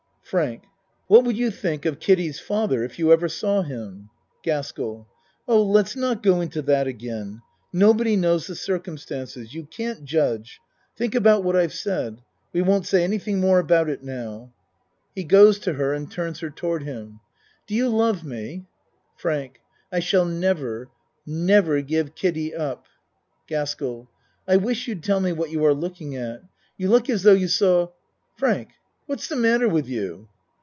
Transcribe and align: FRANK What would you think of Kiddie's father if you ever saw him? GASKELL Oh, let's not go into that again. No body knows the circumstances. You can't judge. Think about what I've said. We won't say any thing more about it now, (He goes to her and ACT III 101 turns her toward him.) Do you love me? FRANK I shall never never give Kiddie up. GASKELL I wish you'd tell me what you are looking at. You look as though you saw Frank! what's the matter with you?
FRANK 0.23 0.63
What 1.07 1.25
would 1.25 1.35
you 1.35 1.51
think 1.51 1.85
of 1.85 1.99
Kiddie's 1.99 2.39
father 2.39 2.85
if 2.85 2.97
you 2.97 3.11
ever 3.11 3.27
saw 3.27 3.63
him? 3.63 4.09
GASKELL 4.43 5.05
Oh, 5.45 5.61
let's 5.61 5.93
not 5.93 6.23
go 6.23 6.39
into 6.39 6.61
that 6.61 6.87
again. 6.87 7.41
No 7.73 7.93
body 7.93 8.15
knows 8.15 8.47
the 8.47 8.55
circumstances. 8.55 9.53
You 9.53 9.65
can't 9.65 10.05
judge. 10.05 10.61
Think 10.95 11.15
about 11.15 11.43
what 11.43 11.57
I've 11.57 11.73
said. 11.73 12.21
We 12.53 12.61
won't 12.61 12.87
say 12.87 13.03
any 13.03 13.17
thing 13.17 13.41
more 13.41 13.59
about 13.59 13.89
it 13.89 14.03
now, 14.03 14.53
(He 15.13 15.25
goes 15.25 15.59
to 15.59 15.73
her 15.73 15.93
and 15.93 16.05
ACT 16.07 16.13
III 16.13 16.15
101 16.15 16.15
turns 16.29 16.39
her 16.39 16.49
toward 16.49 16.83
him.) 16.83 17.19
Do 17.67 17.75
you 17.75 17.89
love 17.89 18.23
me? 18.23 18.67
FRANK 19.17 19.59
I 19.91 19.99
shall 19.99 20.23
never 20.23 20.89
never 21.25 21.81
give 21.81 22.15
Kiddie 22.15 22.55
up. 22.55 22.85
GASKELL 23.47 24.09
I 24.47 24.55
wish 24.55 24.87
you'd 24.87 25.03
tell 25.03 25.19
me 25.19 25.33
what 25.33 25.49
you 25.51 25.65
are 25.65 25.73
looking 25.73 26.15
at. 26.15 26.41
You 26.77 26.87
look 26.87 27.09
as 27.09 27.23
though 27.23 27.33
you 27.33 27.49
saw 27.49 27.89
Frank! 28.37 28.69
what's 29.07 29.27
the 29.27 29.35
matter 29.35 29.67
with 29.67 29.89
you? 29.89 30.25